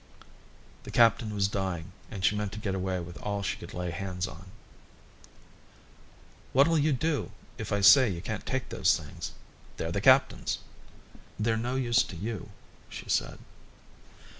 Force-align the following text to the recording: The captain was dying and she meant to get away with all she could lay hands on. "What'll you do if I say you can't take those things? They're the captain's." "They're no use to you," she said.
The 0.81 0.89
captain 0.89 1.31
was 1.31 1.47
dying 1.47 1.91
and 2.09 2.25
she 2.25 2.35
meant 2.35 2.51
to 2.53 2.59
get 2.59 2.73
away 2.73 2.99
with 3.01 3.21
all 3.21 3.43
she 3.43 3.55
could 3.57 3.71
lay 3.75 3.91
hands 3.91 4.27
on. 4.27 4.47
"What'll 6.53 6.79
you 6.79 6.91
do 6.91 7.29
if 7.59 7.71
I 7.71 7.81
say 7.81 8.09
you 8.09 8.19
can't 8.19 8.43
take 8.43 8.69
those 8.69 8.97
things? 8.97 9.31
They're 9.77 9.91
the 9.91 10.01
captain's." 10.01 10.57
"They're 11.39 11.55
no 11.55 11.75
use 11.75 12.01
to 12.01 12.15
you," 12.15 12.49
she 12.89 13.07
said. 13.09 13.37